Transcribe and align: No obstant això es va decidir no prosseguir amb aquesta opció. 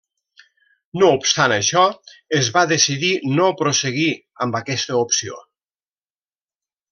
No 1.01 1.09
obstant 1.17 1.53
això 1.57 1.83
es 2.39 2.49
va 2.55 2.63
decidir 2.71 3.11
no 3.37 3.51
prosseguir 3.61 4.09
amb 4.47 4.59
aquesta 4.61 4.99
opció. 5.05 5.39